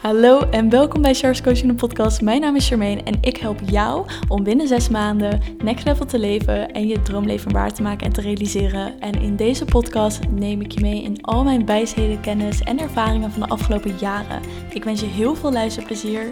Hallo 0.00 0.40
en 0.50 0.68
welkom 0.68 1.02
bij 1.02 1.14
Charles 1.14 1.42
Coaching 1.42 1.68
de 1.68 1.74
podcast. 1.74 2.20
Mijn 2.20 2.40
naam 2.40 2.56
is 2.56 2.68
Charmaine 2.68 3.02
en 3.02 3.18
ik 3.20 3.36
help 3.36 3.58
jou 3.64 4.06
om 4.28 4.42
binnen 4.42 4.68
zes 4.68 4.88
maanden 4.88 5.40
next 5.62 5.84
level 5.84 6.06
te 6.06 6.18
leven 6.18 6.72
en 6.72 6.86
je 6.86 7.02
droomleven 7.02 7.52
waar 7.52 7.72
te 7.72 7.82
maken 7.82 8.06
en 8.06 8.12
te 8.12 8.20
realiseren. 8.20 9.00
En 9.00 9.22
in 9.22 9.36
deze 9.36 9.64
podcast 9.64 10.20
neem 10.30 10.60
ik 10.60 10.72
je 10.72 10.80
mee 10.80 11.02
in 11.02 11.22
al 11.22 11.44
mijn 11.44 11.66
wijsheden, 11.66 12.20
kennis 12.20 12.60
en 12.60 12.80
ervaringen 12.80 13.32
van 13.32 13.40
de 13.40 13.48
afgelopen 13.48 13.96
jaren. 13.98 14.40
Ik 14.70 14.84
wens 14.84 15.00
je 15.00 15.06
heel 15.06 15.34
veel 15.34 15.52
luisterplezier. 15.52 16.30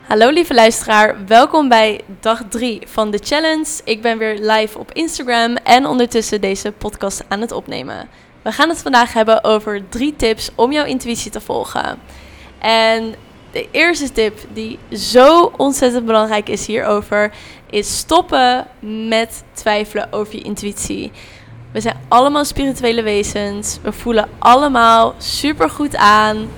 Hallo 0.00 0.30
lieve 0.30 0.54
luisteraar, 0.54 1.26
welkom 1.26 1.68
bij 1.68 2.00
dag 2.20 2.42
3 2.48 2.82
van 2.86 3.10
de 3.10 3.18
challenge. 3.18 3.80
Ik 3.84 4.02
ben 4.02 4.18
weer 4.18 4.38
live 4.40 4.78
op 4.78 4.92
Instagram 4.92 5.56
en 5.56 5.86
ondertussen 5.86 6.40
deze 6.40 6.72
podcast 6.72 7.24
aan 7.28 7.40
het 7.40 7.52
opnemen. 7.52 8.08
We 8.42 8.52
gaan 8.52 8.68
het 8.68 8.82
vandaag 8.82 9.12
hebben 9.12 9.44
over 9.44 9.88
drie 9.88 10.16
tips 10.16 10.50
om 10.54 10.72
jouw 10.72 10.84
intuïtie 10.84 11.30
te 11.30 11.40
volgen. 11.40 11.98
En 12.66 13.14
de 13.52 13.68
eerste 13.70 14.12
tip 14.12 14.38
die 14.52 14.78
zo 14.92 15.52
ontzettend 15.56 16.06
belangrijk 16.06 16.48
is 16.48 16.66
hierover, 16.66 17.32
is 17.70 17.98
stoppen 17.98 18.66
met 19.08 19.44
twijfelen 19.52 20.12
over 20.12 20.34
je 20.34 20.42
intuïtie. 20.42 21.12
We 21.72 21.80
zijn 21.80 21.96
allemaal 22.08 22.44
spirituele 22.44 23.02
wezens. 23.02 23.78
We 23.82 23.92
voelen 23.92 24.28
allemaal 24.38 25.14
super 25.18 25.70
goed 25.70 25.96
aan 25.96 26.48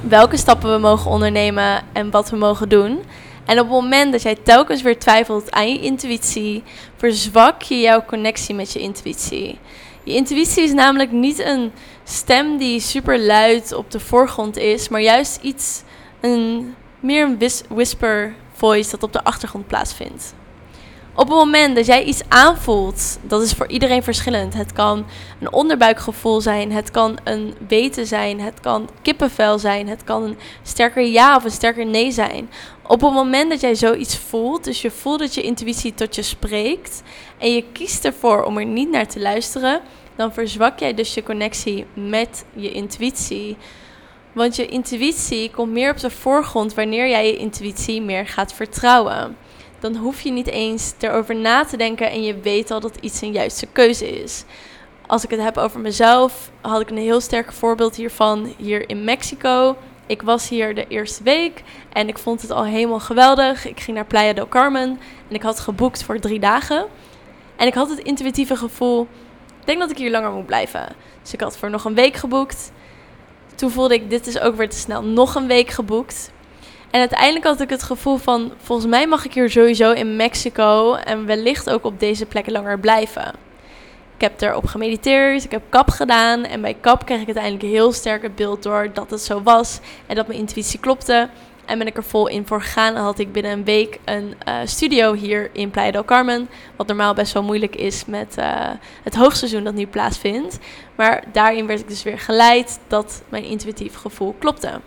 welke 0.00 0.36
stappen 0.36 0.72
we 0.72 0.78
mogen 0.78 1.10
ondernemen 1.10 1.82
en 1.92 2.10
wat 2.10 2.30
we 2.30 2.36
mogen 2.36 2.68
doen. 2.68 3.02
En 3.44 3.58
op 3.58 3.64
het 3.64 3.80
moment 3.80 4.12
dat 4.12 4.22
jij 4.22 4.36
telkens 4.42 4.82
weer 4.82 4.98
twijfelt 4.98 5.50
aan 5.50 5.68
je 5.68 5.80
intuïtie, 5.80 6.62
verzwak 6.96 7.62
je 7.62 7.80
jouw 7.80 8.04
connectie 8.04 8.54
met 8.54 8.72
je 8.72 8.78
intuïtie. 8.78 9.58
Je 10.06 10.14
intuïtie 10.14 10.62
is 10.62 10.72
namelijk 10.72 11.12
niet 11.12 11.38
een 11.38 11.72
stem 12.04 12.56
die 12.56 12.80
super 12.80 13.20
luid 13.20 13.72
op 13.72 13.90
de 13.90 14.00
voorgrond 14.00 14.56
is, 14.56 14.88
maar 14.88 15.00
juist 15.00 15.38
iets, 15.42 15.82
een, 16.20 16.74
meer 17.00 17.24
een 17.24 17.38
whisper 17.68 18.34
voice 18.52 18.90
dat 18.90 19.02
op 19.02 19.12
de 19.12 19.24
achtergrond 19.24 19.66
plaatsvindt. 19.66 20.34
Op 21.16 21.28
het 21.28 21.36
moment 21.36 21.76
dat 21.76 21.86
jij 21.86 22.04
iets 22.04 22.22
aanvoelt, 22.28 23.18
dat 23.22 23.42
is 23.42 23.52
voor 23.52 23.68
iedereen 23.68 24.02
verschillend. 24.02 24.54
Het 24.54 24.72
kan 24.72 25.06
een 25.40 25.52
onderbuikgevoel 25.52 26.40
zijn, 26.40 26.72
het 26.72 26.90
kan 26.90 27.18
een 27.24 27.54
weten 27.68 28.06
zijn, 28.06 28.40
het 28.40 28.60
kan 28.60 28.88
kippenvel 29.02 29.58
zijn, 29.58 29.88
het 29.88 30.04
kan 30.04 30.22
een 30.22 30.38
sterker 30.62 31.02
ja 31.02 31.36
of 31.36 31.44
een 31.44 31.50
sterker 31.50 31.86
nee 31.86 32.10
zijn. 32.10 32.50
Op 32.82 33.00
het 33.00 33.12
moment 33.12 33.50
dat 33.50 33.60
jij 33.60 33.74
zoiets 33.74 34.18
voelt, 34.18 34.64
dus 34.64 34.82
je 34.82 34.90
voelt 34.90 35.18
dat 35.18 35.34
je 35.34 35.42
intuïtie 35.42 35.94
tot 35.94 36.14
je 36.14 36.22
spreekt 36.22 37.02
en 37.38 37.52
je 37.52 37.64
kiest 37.72 38.04
ervoor 38.04 38.42
om 38.42 38.58
er 38.58 38.66
niet 38.66 38.90
naar 38.90 39.06
te 39.06 39.20
luisteren, 39.20 39.80
dan 40.16 40.32
verzwak 40.32 40.78
jij 40.78 40.94
dus 40.94 41.14
je 41.14 41.22
connectie 41.22 41.86
met 41.94 42.44
je 42.54 42.72
intuïtie. 42.72 43.56
Want 44.32 44.56
je 44.56 44.66
intuïtie 44.66 45.50
komt 45.50 45.72
meer 45.72 45.90
op 45.90 45.98
de 45.98 46.10
voorgrond 46.10 46.74
wanneer 46.74 47.08
jij 47.08 47.26
je 47.26 47.36
intuïtie 47.36 48.02
meer 48.02 48.26
gaat 48.26 48.52
vertrouwen. 48.52 49.36
Dan 49.80 49.96
hoef 49.96 50.20
je 50.20 50.30
niet 50.30 50.46
eens 50.46 50.94
erover 50.98 51.36
na 51.36 51.64
te 51.64 51.76
denken 51.76 52.10
en 52.10 52.22
je 52.22 52.40
weet 52.40 52.70
al 52.70 52.80
dat 52.80 52.96
iets 53.00 53.20
een 53.20 53.32
juiste 53.32 53.66
keuze 53.72 54.22
is. 54.22 54.44
Als 55.06 55.24
ik 55.24 55.30
het 55.30 55.40
heb 55.40 55.56
over 55.56 55.80
mezelf, 55.80 56.50
had 56.60 56.80
ik 56.80 56.90
een 56.90 56.96
heel 56.96 57.20
sterk 57.20 57.52
voorbeeld 57.52 57.96
hiervan 57.96 58.54
hier 58.58 58.88
in 58.88 59.04
Mexico. 59.04 59.76
Ik 60.06 60.22
was 60.22 60.48
hier 60.48 60.74
de 60.74 60.88
eerste 60.88 61.22
week 61.22 61.62
en 61.92 62.08
ik 62.08 62.18
vond 62.18 62.42
het 62.42 62.50
al 62.50 62.64
helemaal 62.64 63.00
geweldig. 63.00 63.66
Ik 63.66 63.80
ging 63.80 63.96
naar 63.96 64.06
Playa 64.06 64.32
del 64.32 64.48
Carmen 64.48 64.98
en 65.28 65.34
ik 65.34 65.42
had 65.42 65.60
geboekt 65.60 66.02
voor 66.02 66.18
drie 66.18 66.38
dagen. 66.38 66.86
En 67.56 67.66
ik 67.66 67.74
had 67.74 67.88
het 67.90 67.98
intuïtieve 67.98 68.56
gevoel, 68.56 69.06
ik 69.60 69.66
denk 69.66 69.78
dat 69.78 69.90
ik 69.90 69.98
hier 69.98 70.10
langer 70.10 70.30
moet 70.30 70.46
blijven. 70.46 70.96
Dus 71.22 71.32
ik 71.32 71.40
had 71.40 71.56
voor 71.56 71.70
nog 71.70 71.84
een 71.84 71.94
week 71.94 72.16
geboekt. 72.16 72.72
Toen 73.54 73.70
voelde 73.70 73.94
ik, 73.94 74.10
dit 74.10 74.26
is 74.26 74.38
ook 74.38 74.56
weer 74.56 74.68
te 74.68 74.76
snel, 74.76 75.02
nog 75.02 75.34
een 75.34 75.46
week 75.46 75.70
geboekt. 75.70 76.30
En 76.90 77.00
uiteindelijk 77.00 77.44
had 77.44 77.60
ik 77.60 77.70
het 77.70 77.82
gevoel 77.82 78.16
van, 78.16 78.52
volgens 78.56 78.88
mij 78.88 79.06
mag 79.06 79.24
ik 79.24 79.34
hier 79.34 79.50
sowieso 79.50 79.92
in 79.92 80.16
Mexico 80.16 80.94
en 80.94 81.26
wellicht 81.26 81.70
ook 81.70 81.84
op 81.84 82.00
deze 82.00 82.26
plekken 82.26 82.52
langer 82.52 82.78
blijven. 82.78 83.32
Ik 84.16 84.22
heb 84.22 84.40
erop 84.40 84.66
gemediteerd, 84.66 85.44
ik 85.44 85.50
heb 85.50 85.62
kap 85.68 85.90
gedaan 85.90 86.44
en 86.44 86.60
bij 86.60 86.76
kap 86.80 87.06
kreeg 87.06 87.20
ik 87.20 87.26
uiteindelijk 87.26 87.64
heel 87.64 87.92
sterk 87.92 88.22
het 88.22 88.34
beeld 88.34 88.62
door 88.62 88.90
dat 88.92 89.10
het 89.10 89.20
zo 89.20 89.42
was 89.42 89.80
en 90.06 90.14
dat 90.14 90.26
mijn 90.26 90.38
intuïtie 90.38 90.80
klopte. 90.80 91.28
En 91.66 91.78
ben 91.78 91.86
ik 91.86 91.96
er 91.96 92.04
vol 92.04 92.26
in 92.26 92.46
voor 92.46 92.62
gegaan. 92.62 92.94
En 92.94 93.02
had 93.02 93.18
ik 93.18 93.32
binnen 93.32 93.52
een 93.52 93.64
week 93.64 93.98
een 94.04 94.34
uh, 94.48 94.54
studio 94.64 95.14
hier 95.14 95.50
in 95.52 95.70
Playa 95.70 95.90
del 95.90 96.04
Carmen. 96.04 96.48
Wat 96.76 96.86
normaal 96.86 97.14
best 97.14 97.32
wel 97.32 97.42
moeilijk 97.42 97.76
is 97.76 98.04
met 98.04 98.36
uh, 98.38 98.70
het 99.02 99.14
hoogseizoen 99.14 99.64
dat 99.64 99.74
nu 99.74 99.86
plaatsvindt. 99.86 100.58
Maar 100.94 101.24
daarin 101.32 101.66
werd 101.66 101.80
ik 101.80 101.88
dus 101.88 102.02
weer 102.02 102.18
geleid 102.18 102.80
dat 102.86 103.22
mijn 103.28 103.44
intuïtief 103.44 103.94
gevoel 103.94 104.34
klopte. 104.38 104.80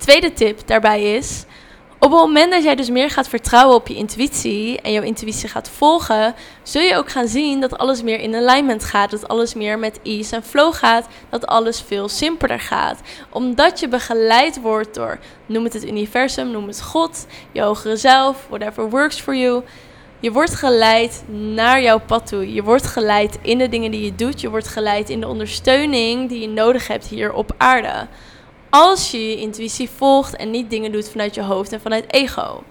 Tweede 0.00 0.32
tip 0.32 0.66
daarbij 0.66 1.14
is 1.14 1.44
op 1.98 2.10
het 2.10 2.20
moment 2.20 2.52
dat 2.52 2.62
jij 2.62 2.74
dus 2.74 2.90
meer 2.90 3.10
gaat 3.10 3.28
vertrouwen 3.28 3.76
op 3.76 3.88
je 3.88 3.94
intuïtie 3.94 4.80
en 4.80 4.92
jouw 4.92 5.02
intuïtie 5.02 5.48
gaat 5.48 5.68
volgen, 5.68 6.34
zul 6.62 6.82
je 6.82 6.96
ook 6.96 7.10
gaan 7.10 7.28
zien 7.28 7.60
dat 7.60 7.78
alles 7.78 8.02
meer 8.02 8.20
in 8.20 8.34
alignment 8.34 8.84
gaat, 8.84 9.10
dat 9.10 9.28
alles 9.28 9.54
meer 9.54 9.78
met 9.78 10.00
ease 10.02 10.36
en 10.36 10.42
flow 10.42 10.74
gaat, 10.74 11.06
dat 11.28 11.46
alles 11.46 11.80
veel 11.80 12.08
simpeler 12.08 12.60
gaat. 12.60 13.00
Omdat 13.30 13.80
je 13.80 13.88
begeleid 13.88 14.60
wordt 14.60 14.94
door, 14.94 15.18
noem 15.46 15.64
het 15.64 15.72
het 15.72 15.86
universum, 15.86 16.50
noem 16.50 16.66
het 16.66 16.82
God, 16.82 17.26
je 17.52 17.60
hogere 17.60 17.96
zelf, 17.96 18.46
whatever 18.48 18.90
works 18.90 19.20
for 19.20 19.36
you. 19.36 19.62
Je 20.20 20.32
wordt 20.32 20.54
geleid 20.54 21.24
naar 21.54 21.82
jouw 21.82 22.00
pad 22.00 22.26
toe. 22.26 22.52
Je 22.52 22.62
wordt 22.62 22.86
geleid 22.86 23.38
in 23.42 23.58
de 23.58 23.68
dingen 23.68 23.90
die 23.90 24.04
je 24.04 24.14
doet. 24.14 24.40
Je 24.40 24.50
wordt 24.50 24.68
geleid 24.68 25.10
in 25.10 25.20
de 25.20 25.28
ondersteuning 25.28 26.28
die 26.28 26.40
je 26.40 26.48
nodig 26.48 26.86
hebt 26.86 27.06
hier 27.06 27.32
op 27.32 27.54
aarde 27.56 28.06
als 28.70 29.10
je 29.10 29.28
je 29.28 29.36
intuïtie 29.36 29.90
volgt 29.90 30.36
en 30.36 30.50
niet 30.50 30.70
dingen 30.70 30.92
doet 30.92 31.08
vanuit 31.08 31.34
je 31.34 31.42
hoofd 31.42 31.72
en 31.72 31.80
vanuit 31.80 32.12
ego. 32.12 32.62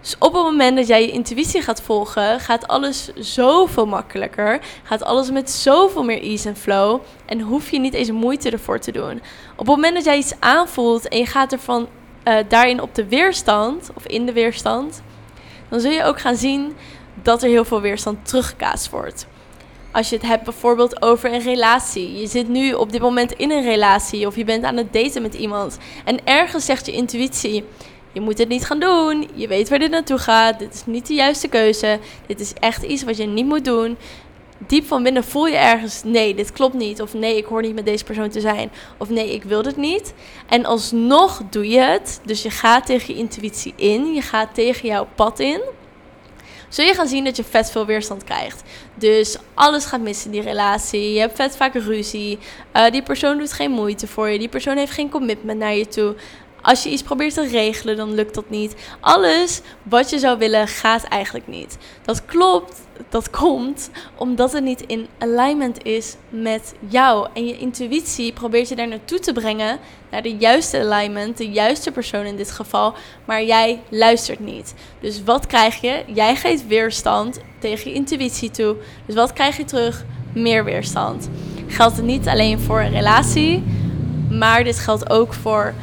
Dus 0.00 0.16
op 0.18 0.32
het 0.32 0.42
moment 0.42 0.76
dat 0.76 0.86
jij 0.86 1.02
je 1.02 1.10
intuïtie 1.10 1.62
gaat 1.62 1.82
volgen, 1.82 2.40
gaat 2.40 2.68
alles 2.68 3.10
zoveel 3.14 3.86
makkelijker. 3.86 4.60
Gaat 4.82 5.02
alles 5.02 5.30
met 5.30 5.50
zoveel 5.50 6.02
meer 6.02 6.22
ease 6.22 6.48
en 6.48 6.56
flow. 6.56 7.00
En 7.26 7.40
hoef 7.40 7.70
je 7.70 7.78
niet 7.78 7.94
eens 7.94 8.10
moeite 8.10 8.50
ervoor 8.50 8.78
te 8.78 8.92
doen. 8.92 9.22
Op 9.52 9.66
het 9.66 9.66
moment 9.66 9.94
dat 9.94 10.04
jij 10.04 10.18
iets 10.18 10.34
aanvoelt 10.38 11.08
en 11.08 11.18
je 11.18 11.26
gaat 11.26 11.52
ervan 11.52 11.88
uh, 12.24 12.36
daarin 12.48 12.80
op 12.80 12.94
de 12.94 13.08
weerstand, 13.08 13.90
of 13.94 14.06
in 14.06 14.26
de 14.26 14.32
weerstand, 14.32 15.02
dan 15.68 15.80
zul 15.80 15.90
je 15.90 16.04
ook 16.04 16.20
gaan 16.20 16.36
zien 16.36 16.76
dat 17.22 17.42
er 17.42 17.48
heel 17.48 17.64
veel 17.64 17.80
weerstand 17.80 18.28
teruggekaast 18.28 18.90
wordt. 18.90 19.26
Als 19.92 20.08
je 20.08 20.16
het 20.16 20.26
hebt 20.26 20.44
bijvoorbeeld 20.44 21.02
over 21.02 21.32
een 21.32 21.40
relatie. 21.40 22.18
Je 22.18 22.26
zit 22.26 22.48
nu 22.48 22.72
op 22.72 22.92
dit 22.92 23.00
moment 23.00 23.32
in 23.32 23.50
een 23.50 23.62
relatie 23.62 24.26
of 24.26 24.36
je 24.36 24.44
bent 24.44 24.64
aan 24.64 24.76
het 24.76 24.92
daten 24.92 25.22
met 25.22 25.34
iemand. 25.34 25.78
En 26.04 26.26
ergens 26.26 26.64
zegt 26.64 26.86
je 26.86 26.92
intuïtie: 26.92 27.64
je 28.12 28.20
moet 28.20 28.38
het 28.38 28.48
niet 28.48 28.66
gaan 28.66 28.80
doen. 28.80 29.28
Je 29.34 29.48
weet 29.48 29.68
waar 29.68 29.78
dit 29.78 29.90
naartoe 29.90 30.18
gaat. 30.18 30.58
Dit 30.58 30.74
is 30.74 30.86
niet 30.86 31.06
de 31.06 31.14
juiste 31.14 31.48
keuze. 31.48 31.98
Dit 32.26 32.40
is 32.40 32.52
echt 32.52 32.82
iets 32.82 33.02
wat 33.02 33.16
je 33.16 33.26
niet 33.26 33.46
moet 33.46 33.64
doen. 33.64 33.96
Diep 34.66 34.86
van 34.86 35.02
binnen 35.02 35.24
voel 35.24 35.46
je 35.46 35.56
ergens: 35.56 36.02
nee, 36.04 36.34
dit 36.34 36.52
klopt 36.52 36.74
niet. 36.74 37.02
Of 37.02 37.14
nee, 37.14 37.36
ik 37.36 37.44
hoor 37.44 37.62
niet 37.62 37.74
met 37.74 37.84
deze 37.84 38.04
persoon 38.04 38.28
te 38.28 38.40
zijn. 38.40 38.70
Of 38.98 39.08
nee, 39.08 39.34
ik 39.34 39.42
wil 39.42 39.62
dit 39.62 39.76
niet. 39.76 40.14
En 40.48 40.64
alsnog 40.64 41.42
doe 41.50 41.68
je 41.68 41.80
het. 41.80 42.20
Dus 42.24 42.42
je 42.42 42.50
gaat 42.50 42.86
tegen 42.86 43.14
je 43.14 43.20
intuïtie 43.20 43.72
in. 43.76 44.14
Je 44.14 44.22
gaat 44.22 44.54
tegen 44.54 44.88
jouw 44.88 45.06
pad 45.14 45.38
in 45.38 45.60
zul 46.70 46.84
je 46.84 46.94
gaan 46.94 47.08
zien 47.08 47.24
dat 47.24 47.36
je 47.36 47.44
vet 47.44 47.70
veel 47.70 47.86
weerstand 47.86 48.24
krijgt. 48.24 48.62
Dus 48.94 49.36
alles 49.54 49.84
gaat 49.84 50.00
mis 50.00 50.24
in 50.24 50.30
die 50.30 50.42
relatie. 50.42 51.12
Je 51.12 51.20
hebt 51.20 51.36
vet 51.36 51.56
vaak 51.56 51.74
ruzie. 51.74 52.38
Uh, 52.76 52.90
die 52.90 53.02
persoon 53.02 53.38
doet 53.38 53.52
geen 53.52 53.70
moeite 53.70 54.06
voor 54.06 54.28
je. 54.28 54.38
Die 54.38 54.48
persoon 54.48 54.76
heeft 54.76 54.92
geen 54.92 55.10
commitment 55.10 55.58
naar 55.58 55.74
je 55.74 55.88
toe. 55.88 56.14
Als 56.62 56.82
je 56.82 56.90
iets 56.90 57.02
probeert 57.02 57.34
te 57.34 57.46
regelen, 57.46 57.96
dan 57.96 58.14
lukt 58.14 58.34
dat 58.34 58.50
niet. 58.50 58.74
Alles 59.00 59.60
wat 59.82 60.10
je 60.10 60.18
zou 60.18 60.38
willen, 60.38 60.68
gaat 60.68 61.04
eigenlijk 61.04 61.46
niet. 61.46 61.78
Dat 62.04 62.24
klopt, 62.24 62.80
dat 63.08 63.30
komt 63.30 63.90
omdat 64.16 64.52
het 64.52 64.64
niet 64.64 64.80
in 64.80 65.06
alignment 65.18 65.84
is 65.84 66.16
met 66.28 66.74
jou. 66.88 67.28
En 67.34 67.46
je 67.46 67.58
intuïtie 67.58 68.32
probeert 68.32 68.68
je 68.68 68.76
daar 68.76 68.88
naartoe 68.88 69.18
te 69.18 69.32
brengen, 69.32 69.78
naar 70.10 70.22
de 70.22 70.36
juiste 70.36 70.78
alignment, 70.78 71.36
de 71.36 71.50
juiste 71.50 71.90
persoon 71.90 72.24
in 72.24 72.36
dit 72.36 72.50
geval. 72.50 72.94
Maar 73.24 73.44
jij 73.44 73.80
luistert 73.88 74.40
niet. 74.40 74.74
Dus 75.00 75.24
wat 75.24 75.46
krijg 75.46 75.80
je? 75.80 76.02
Jij 76.06 76.36
geeft 76.36 76.66
weerstand 76.66 77.40
tegen 77.58 77.90
je 77.90 77.96
intuïtie 77.96 78.50
toe. 78.50 78.76
Dus 79.06 79.14
wat 79.14 79.32
krijg 79.32 79.56
je 79.56 79.64
terug? 79.64 80.04
Meer 80.34 80.64
weerstand. 80.64 81.28
Geldt 81.66 81.96
het 81.96 82.04
niet 82.04 82.28
alleen 82.28 82.60
voor 82.60 82.80
een 82.80 82.92
relatie, 82.92 83.62
maar 84.30 84.64
dit 84.64 84.78
geldt 84.78 85.10
ook 85.10 85.34
voor 85.34 85.74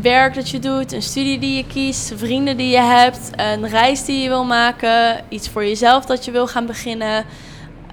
werk 0.00 0.34
dat 0.34 0.50
je 0.50 0.58
doet, 0.58 0.92
een 0.92 1.02
studie 1.02 1.38
die 1.38 1.56
je 1.56 1.66
kiest, 1.66 2.12
vrienden 2.16 2.56
die 2.56 2.68
je 2.68 2.80
hebt, 2.80 3.30
een 3.36 3.68
reis 3.68 4.04
die 4.04 4.22
je 4.22 4.28
wil 4.28 4.44
maken, 4.44 5.24
iets 5.28 5.48
voor 5.48 5.64
jezelf 5.64 6.04
dat 6.04 6.24
je 6.24 6.30
wil 6.30 6.46
gaan 6.46 6.66
beginnen, 6.66 7.24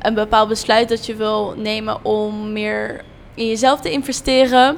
een 0.01 0.13
bepaald 0.13 0.47
besluit 0.47 0.89
dat 0.89 1.05
je 1.05 1.15
wil 1.15 1.53
nemen 1.57 2.05
om 2.05 2.51
meer 2.51 3.03
in 3.33 3.47
jezelf 3.47 3.81
te 3.81 3.91
investeren. 3.91 4.77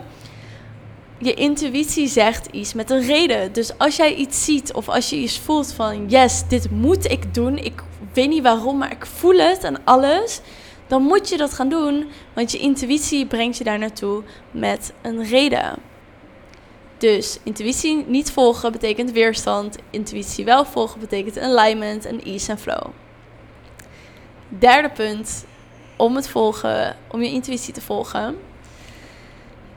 Je 1.17 1.33
intuïtie 1.33 2.07
zegt 2.07 2.47
iets 2.51 2.73
met 2.73 2.89
een 2.89 3.05
reden. 3.05 3.53
Dus 3.53 3.77
als 3.77 3.95
jij 3.95 4.15
iets 4.15 4.45
ziet 4.45 4.73
of 4.73 4.89
als 4.89 5.09
je 5.09 5.15
iets 5.15 5.39
voelt 5.39 5.73
van 5.73 6.09
yes, 6.09 6.47
dit 6.47 6.71
moet 6.71 7.11
ik 7.11 7.33
doen. 7.33 7.57
Ik 7.57 7.83
weet 8.13 8.29
niet 8.29 8.43
waarom, 8.43 8.77
maar 8.77 8.91
ik 8.91 9.05
voel 9.05 9.37
het 9.37 9.63
en 9.63 9.77
alles. 9.83 10.41
Dan 10.87 11.03
moet 11.03 11.29
je 11.29 11.37
dat 11.37 11.53
gaan 11.53 11.69
doen, 11.69 12.05
want 12.33 12.51
je 12.51 12.57
intuïtie 12.57 13.25
brengt 13.25 13.57
je 13.57 13.63
daar 13.63 13.79
naartoe 13.79 14.23
met 14.51 14.93
een 15.01 15.23
reden. 15.23 15.92
Dus 17.03 17.39
intuïtie 17.43 18.05
niet 18.07 18.31
volgen 18.31 18.71
betekent 18.71 19.11
weerstand. 19.11 19.77
Intuïtie 19.89 20.45
wel 20.45 20.65
volgen 20.65 20.99
betekent 20.99 21.39
alignment 21.39 22.05
en 22.05 22.23
ease 22.23 22.51
en 22.51 22.57
flow. 22.57 22.85
Derde 24.47 24.89
punt 24.89 25.45
om 25.97 26.15
het 26.15 26.27
volgen, 26.27 26.95
om 27.11 27.21
je 27.21 27.29
intuïtie 27.29 27.73
te 27.73 27.81
volgen, 27.81 28.37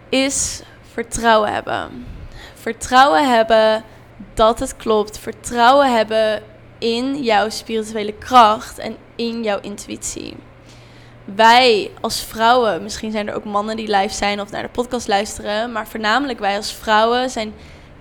is 0.08 0.62
vertrouwen 0.92 1.52
hebben. 1.52 2.06
Vertrouwen 2.54 3.30
hebben 3.34 3.84
dat 4.34 4.58
het 4.58 4.76
klopt. 4.76 5.18
Vertrouwen 5.18 5.96
hebben 5.96 6.42
in 6.78 7.22
jouw 7.22 7.48
spirituele 7.48 8.14
kracht 8.14 8.78
en 8.78 8.96
in 9.16 9.42
jouw 9.42 9.60
intuïtie. 9.60 10.36
Wij 11.34 11.90
als 12.00 12.24
vrouwen, 12.24 12.82
misschien 12.82 13.10
zijn 13.10 13.28
er 13.28 13.34
ook 13.34 13.44
mannen 13.44 13.76
die 13.76 13.96
live 13.96 14.14
zijn 14.14 14.40
of 14.40 14.50
naar 14.50 14.62
de 14.62 14.68
podcast 14.68 15.08
luisteren, 15.08 15.72
maar 15.72 15.88
voornamelijk 15.88 16.38
wij 16.38 16.56
als 16.56 16.72
vrouwen 16.72 17.30
zijn 17.30 17.54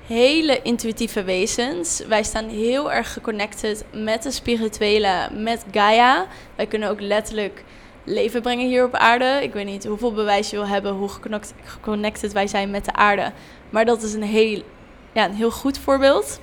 hele 0.07 0.61
intuïtieve 0.61 1.23
wezens. 1.23 2.03
Wij 2.07 2.23
staan 2.23 2.49
heel 2.49 2.91
erg 2.91 3.13
geconnected 3.13 3.85
met 3.93 4.23
de 4.23 4.31
spirituele, 4.31 5.29
met 5.31 5.65
Gaia. 5.71 6.25
Wij 6.55 6.65
kunnen 6.65 6.89
ook 6.89 7.01
letterlijk 7.01 7.63
leven 8.03 8.41
brengen 8.41 8.67
hier 8.67 8.85
op 8.85 8.93
aarde. 8.93 9.39
Ik 9.41 9.53
weet 9.53 9.65
niet 9.65 9.85
hoeveel 9.85 10.13
bewijs 10.13 10.49
je 10.49 10.55
wil 10.55 10.67
hebben 10.67 10.93
hoe 10.93 11.09
geconnected 11.63 12.33
wij 12.33 12.47
zijn 12.47 12.69
met 12.69 12.85
de 12.85 12.93
aarde. 12.93 13.31
Maar 13.69 13.85
dat 13.85 14.03
is 14.03 14.13
een 14.13 14.23
heel, 14.23 14.61
ja, 15.11 15.25
een 15.25 15.35
heel 15.35 15.51
goed 15.51 15.77
voorbeeld. 15.77 16.39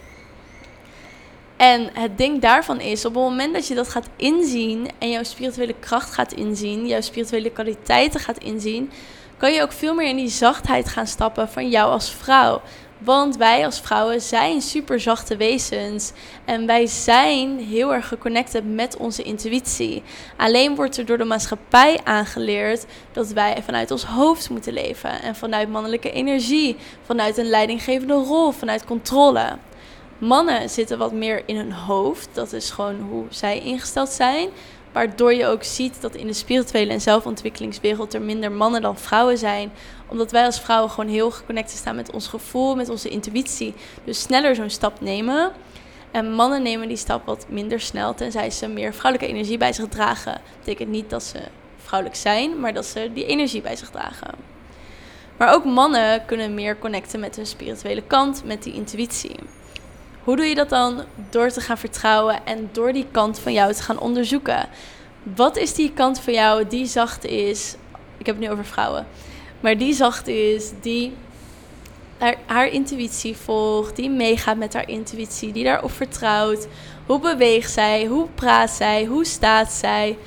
En 1.63 1.91
het 1.93 2.19
ding 2.19 2.41
daarvan 2.41 2.81
is, 2.81 3.05
op 3.05 3.15
het 3.15 3.23
moment 3.23 3.55
dat 3.55 3.67
je 3.67 3.75
dat 3.75 3.89
gaat 3.89 4.09
inzien 4.17 4.89
en 4.99 5.11
jouw 5.11 5.23
spirituele 5.23 5.75
kracht 5.81 6.15
gaat 6.15 6.33
inzien, 6.33 6.87
jouw 6.87 7.01
spirituele 7.01 7.51
kwaliteiten 7.51 8.21
gaat 8.21 8.39
inzien, 8.39 8.91
kan 9.37 9.53
je 9.53 9.63
ook 9.63 9.73
veel 9.73 9.95
meer 9.95 10.09
in 10.09 10.17
die 10.17 10.29
zachtheid 10.29 10.89
gaan 10.89 11.07
stappen 11.07 11.49
van 11.49 11.69
jou 11.69 11.91
als 11.91 12.11
vrouw. 12.11 12.61
Want 12.99 13.37
wij 13.37 13.65
als 13.65 13.81
vrouwen 13.81 14.21
zijn 14.21 14.61
super 14.61 15.01
zachte 15.01 15.37
wezens. 15.37 16.13
En 16.45 16.67
wij 16.67 16.87
zijn 16.87 17.59
heel 17.59 17.95
erg 17.95 18.09
geconnected 18.09 18.75
met 18.75 18.97
onze 18.97 19.23
intuïtie. 19.23 20.03
Alleen 20.37 20.75
wordt 20.75 20.97
er 20.97 21.07
door 21.07 21.19
de 21.19 21.25
maatschappij 21.25 22.01
aangeleerd 22.05 22.85
dat 23.13 23.29
wij 23.29 23.63
vanuit 23.65 23.91
ons 23.91 24.05
hoofd 24.05 24.51
moeten 24.51 24.73
leven. 24.73 25.23
En 25.23 25.37
vanuit 25.37 25.69
mannelijke 25.69 26.11
energie. 26.11 26.77
Vanuit 27.03 27.37
een 27.37 27.49
leidinggevende 27.49 28.15
rol. 28.15 28.51
Vanuit 28.51 28.85
controle. 28.85 29.59
Mannen 30.23 30.71
zitten 30.71 30.99
wat 30.99 31.13
meer 31.13 31.43
in 31.47 31.57
hun 31.57 31.73
hoofd. 31.73 32.29
Dat 32.33 32.53
is 32.53 32.71
gewoon 32.71 33.01
hoe 33.01 33.25
zij 33.29 33.61
ingesteld 33.61 34.09
zijn. 34.09 34.49
Waardoor 34.93 35.35
je 35.35 35.47
ook 35.47 35.65
ziet 35.65 36.01
dat 36.01 36.15
in 36.15 36.27
de 36.27 36.33
spirituele 36.33 36.93
en 36.93 37.01
zelfontwikkelingswereld 37.01 38.15
er 38.15 38.23
minder 38.23 38.53
mannen 38.53 38.83
dan 38.83 38.99
vrouwen 38.99 39.39
zijn. 39.39 39.73
Omdat 40.09 40.31
wij 40.31 40.45
als 40.45 40.61
vrouwen 40.61 40.91
gewoon 40.91 41.11
heel 41.11 41.31
geconnected 41.31 41.79
staan 41.79 41.97
met 41.97 42.13
ons 42.13 42.27
gevoel, 42.27 42.75
met 42.75 42.89
onze 42.89 43.09
intuïtie. 43.09 43.75
Dus 44.05 44.21
sneller 44.21 44.55
zo'n 44.55 44.71
stap 44.71 45.01
nemen. 45.01 45.53
En 46.11 46.33
mannen 46.33 46.63
nemen 46.63 46.89
die 46.89 46.97
stap 46.97 47.27
wat 47.27 47.47
minder 47.49 47.81
snel, 47.81 48.15
tenzij 48.15 48.51
ze 48.51 48.69
meer 48.69 48.95
vrouwelijke 48.95 49.35
energie 49.35 49.59
bij 49.59 49.73
zich 49.73 49.89
dragen. 49.89 50.33
Dat 50.33 50.59
betekent 50.59 50.91
niet 50.91 51.11
dat 51.11 51.23
ze 51.23 51.39
vrouwelijk 51.77 52.19
zijn, 52.19 52.61
maar 52.61 52.75
dat 52.75 52.87
ze 52.87 53.11
die 53.15 53.27
energie 53.27 53.61
bij 53.61 53.77
zich 53.77 53.91
dragen. 53.91 54.35
Maar 55.37 55.55
ook 55.55 55.65
mannen 55.65 56.25
kunnen 56.25 56.55
meer 56.55 56.79
connecten 56.79 57.21
met 57.21 57.37
hun 57.37 57.47
spirituele 57.47 58.03
kant, 58.03 58.45
met 58.45 58.63
die 58.63 58.73
intuïtie. 58.73 59.37
Hoe 60.25 60.37
doe 60.37 60.47
je 60.47 60.55
dat 60.55 60.69
dan? 60.69 61.05
Door 61.31 61.51
te 61.51 61.61
gaan 61.61 61.79
vertrouwen 61.79 62.47
en 62.47 62.69
door 62.73 62.93
die 62.93 63.07
kant 63.11 63.39
van 63.39 63.53
jou 63.53 63.73
te 63.73 63.83
gaan 63.83 63.99
onderzoeken. 63.99 64.69
Wat 65.23 65.57
is 65.57 65.75
die 65.75 65.93
kant 65.93 66.21
van 66.21 66.33
jou 66.33 66.67
die 66.67 66.87
zacht 66.87 67.25
is? 67.25 67.75
Ik 68.19 68.27
heb 68.27 68.35
het 68.35 68.45
nu 68.45 68.51
over 68.51 68.65
vrouwen. 68.65 69.07
Maar 69.61 69.79
die 69.79 69.93
zacht 69.95 70.29
is, 70.29 70.71
die 70.81 71.13
haar, 72.47 72.69
intuïtie 72.69 73.37
volgt, 73.37 73.97
die 73.97 74.11
meegaat 74.11 74.57
met 74.57 74.73
haar 74.73 74.89
intuïtie, 74.89 75.53
die 75.53 75.65
daarop 75.65 75.93
vertrouwt. 75.93 76.67
Hoe 77.07 77.19
beweegt 77.19 77.71
zij? 77.71 78.07
Hoe 78.07 78.29
praat 78.35 78.71
zij? 78.71 79.05
Hoe 79.05 79.25
staat 79.25 79.73
zij? 79.73 80.19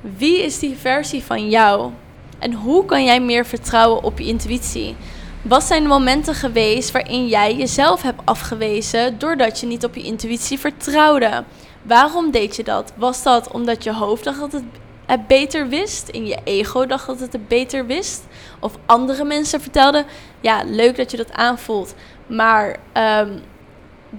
Wie 0.00 0.42
is 0.42 0.58
die 0.58 0.76
versie 0.76 1.22
van 1.22 1.48
jou? 1.48 1.90
En 2.38 2.52
hoe 2.52 2.84
kan 2.84 3.04
jij 3.04 3.20
meer 3.20 3.46
vertrouwen 3.46 4.02
op 4.02 4.18
je 4.18 4.24
intuïtie? 4.24 4.96
Wat 5.44 5.62
zijn 5.62 5.82
de 5.82 5.88
momenten 5.88 6.34
geweest 6.34 6.90
waarin 6.90 7.26
jij 7.26 7.56
jezelf 7.56 8.02
hebt 8.02 8.20
afgewezen 8.24 9.18
doordat 9.18 9.60
je 9.60 9.66
niet 9.66 9.84
op 9.84 9.94
je 9.94 10.02
intuïtie 10.02 10.58
vertrouwde? 10.58 11.44
Waarom 11.82 12.30
deed 12.30 12.56
je 12.56 12.64
dat? 12.64 12.92
Was 12.96 13.22
dat 13.22 13.52
omdat 13.52 13.84
je 13.84 13.92
hoofd 13.92 14.24
dacht 14.24 14.40
dat 14.40 14.52
het 14.52 14.64
het 15.06 15.26
beter 15.26 15.68
wist, 15.68 16.08
in 16.08 16.26
je 16.26 16.38
ego 16.44 16.86
dacht 16.86 17.06
dat 17.06 17.20
het 17.20 17.32
het 17.32 17.48
beter 17.48 17.86
wist, 17.86 18.24
of 18.60 18.72
andere 18.86 19.24
mensen 19.24 19.60
vertelden, 19.60 20.04
ja, 20.40 20.62
leuk 20.66 20.96
dat 20.96 21.10
je 21.10 21.16
dat 21.16 21.32
aanvoelt, 21.32 21.94
maar 22.26 22.76
ehm, 22.92 23.38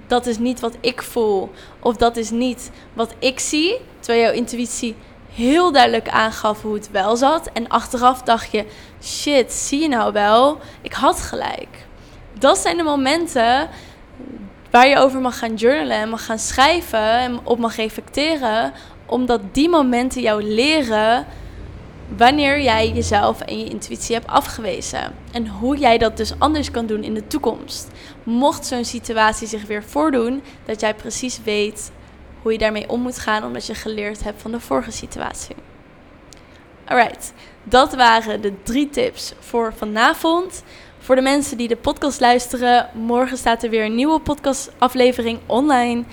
dat 0.06 0.26
is 0.26 0.38
niet 0.38 0.60
wat 0.60 0.76
ik 0.80 1.02
voel, 1.02 1.50
of 1.80 1.96
dat 1.96 2.16
is 2.16 2.30
niet 2.30 2.70
wat 2.92 3.14
ik 3.18 3.40
zie, 3.40 3.80
terwijl 4.00 4.24
jouw 4.24 4.34
intuïtie 4.34 4.94
heel 5.36 5.72
duidelijk 5.72 6.08
aangaf 6.08 6.62
hoe 6.62 6.74
het 6.74 6.90
wel 6.90 7.16
zat. 7.16 7.50
En 7.52 7.68
achteraf 7.68 8.22
dacht 8.22 8.50
je, 8.50 8.64
shit, 9.02 9.52
zie 9.52 9.80
je 9.80 9.88
nou 9.88 10.12
wel? 10.12 10.58
Ik 10.82 10.92
had 10.92 11.20
gelijk. 11.20 11.86
Dat 12.38 12.58
zijn 12.58 12.76
de 12.76 12.82
momenten 12.82 13.68
waar 14.70 14.88
je 14.88 14.96
over 14.96 15.20
mag 15.20 15.38
gaan 15.38 15.54
journalen 15.54 15.96
en 15.96 16.08
mag 16.08 16.24
gaan 16.24 16.38
schrijven 16.38 17.18
en 17.18 17.40
op 17.42 17.58
mag 17.58 17.76
reflecteren. 17.76 18.72
Omdat 19.06 19.40
die 19.52 19.68
momenten 19.68 20.22
jou 20.22 20.42
leren 20.42 21.26
wanneer 22.16 22.60
jij 22.62 22.90
jezelf 22.90 23.40
en 23.40 23.58
je 23.58 23.64
intuïtie 23.64 24.14
hebt 24.14 24.26
afgewezen. 24.26 25.14
En 25.32 25.48
hoe 25.48 25.76
jij 25.76 25.98
dat 25.98 26.16
dus 26.16 26.32
anders 26.38 26.70
kan 26.70 26.86
doen 26.86 27.02
in 27.02 27.14
de 27.14 27.26
toekomst. 27.26 27.90
Mocht 28.22 28.66
zo'n 28.66 28.84
situatie 28.84 29.48
zich 29.48 29.66
weer 29.66 29.84
voordoen, 29.84 30.42
dat 30.64 30.80
jij 30.80 30.94
precies 30.94 31.40
weet 31.44 31.90
hoe 32.46 32.54
je 32.54 32.60
daarmee 32.60 32.88
om 32.88 33.00
moet 33.00 33.18
gaan 33.18 33.44
omdat 33.44 33.66
je 33.66 33.74
geleerd 33.74 34.24
hebt 34.24 34.42
van 34.42 34.50
de 34.50 34.60
vorige 34.60 34.90
situatie. 34.90 35.56
Alright, 36.84 37.32
dat 37.62 37.94
waren 37.94 38.40
de 38.40 38.52
drie 38.62 38.90
tips 38.90 39.32
voor 39.38 39.72
vanavond. 39.76 40.62
Voor 40.98 41.14
de 41.14 41.22
mensen 41.22 41.56
die 41.56 41.68
de 41.68 41.76
podcast 41.76 42.20
luisteren, 42.20 42.90
morgen 42.94 43.36
staat 43.36 43.62
er 43.62 43.70
weer 43.70 43.84
een 43.84 43.94
nieuwe 43.94 44.20
podcastaflevering 44.20 45.38
online. 45.46 46.04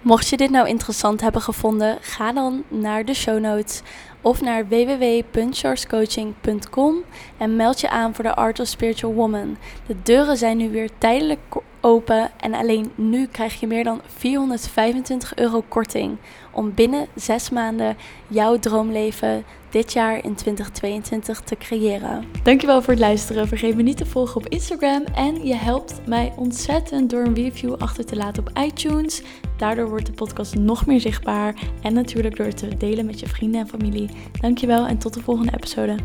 Mocht 0.00 0.28
je 0.28 0.36
dit 0.36 0.50
nou 0.50 0.68
interessant 0.68 1.20
hebben 1.20 1.42
gevonden, 1.42 1.98
ga 2.00 2.32
dan 2.32 2.64
naar 2.68 3.04
de 3.04 3.14
show 3.14 3.40
notes 3.40 3.82
of 4.20 4.40
naar 4.40 4.68
www.charlescoaching.com 4.68 7.04
en 7.38 7.56
meld 7.56 7.80
je 7.80 7.90
aan 7.90 8.14
voor 8.14 8.24
de 8.24 8.34
Art 8.34 8.60
of 8.60 8.66
Spiritual 8.66 9.14
Woman. 9.14 9.56
De 9.86 9.96
deuren 10.02 10.36
zijn 10.36 10.56
nu 10.56 10.70
weer 10.70 10.90
tijdelijk 10.98 11.40
open 11.82 12.30
en 12.40 12.54
alleen 12.54 12.90
nu 12.94 13.26
krijg 13.26 13.60
je 13.60 13.66
meer 13.66 13.84
dan 13.84 14.00
425 14.06 15.34
euro 15.34 15.64
korting 15.68 16.16
om 16.52 16.74
binnen 16.74 17.06
zes 17.14 17.50
maanden 17.50 17.96
jouw 18.28 18.58
droomleven 18.58 19.44
dit 19.70 19.92
jaar 19.92 20.24
in 20.24 20.34
2022 20.34 21.40
te 21.40 21.56
creëren. 21.56 22.24
Dankjewel 22.42 22.82
voor 22.82 22.92
het 22.92 23.02
luisteren. 23.02 23.48
Vergeet 23.48 23.76
me 23.76 23.82
niet 23.82 23.96
te 23.96 24.06
volgen 24.06 24.36
op 24.36 24.48
Instagram 24.48 25.04
en 25.14 25.46
je 25.46 25.54
helpt 25.54 26.00
mij 26.06 26.32
ontzettend 26.36 27.10
door 27.10 27.24
een 27.24 27.34
review 27.34 27.74
achter 27.74 28.04
te 28.04 28.16
laten 28.16 28.46
op 28.46 28.58
iTunes. 28.58 29.22
Daardoor 29.56 29.88
wordt 29.88 30.06
de 30.06 30.12
podcast 30.12 30.54
nog 30.54 30.86
meer 30.86 31.00
zichtbaar 31.00 31.54
en 31.82 31.94
natuurlijk 31.94 32.36
door 32.36 32.52
te 32.52 32.76
delen 32.76 33.06
met 33.06 33.20
je 33.20 33.28
vrienden 33.28 33.60
en 33.60 33.68
familie. 33.68 34.10
Dankjewel 34.40 34.86
en 34.86 34.98
tot 34.98 35.14
de 35.14 35.20
volgende 35.20 35.52
episode. 35.54 35.96